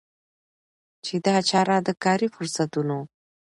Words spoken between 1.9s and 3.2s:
کاري فرصتونو